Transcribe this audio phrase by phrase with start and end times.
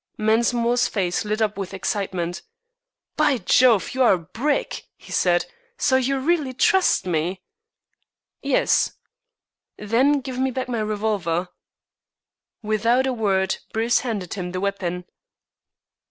[0.17, 2.41] Mensmore's face lit up with excitement.
[3.17, 5.45] "By Jove, you are a brick," he said.
[5.77, 7.43] "So you really trust me?"
[8.41, 8.93] "Yes."
[9.77, 11.49] "Then give me back my revolver."
[12.63, 15.05] Without a word, Bruce handed him the weapon.